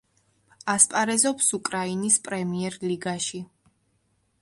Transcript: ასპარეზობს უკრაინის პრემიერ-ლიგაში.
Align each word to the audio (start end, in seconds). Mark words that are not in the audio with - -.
ასპარეზობს 0.73 1.51
უკრაინის 1.59 2.19
პრემიერ-ლიგაში. 2.29 3.47